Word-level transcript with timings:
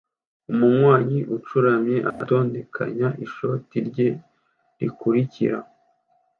Umunywanyi 0.51 1.19
ucuramye 1.35 1.97
atondekanya 2.11 3.07
ishoti 3.25 3.75
rye 3.87 4.07
rikurikira 4.79 5.57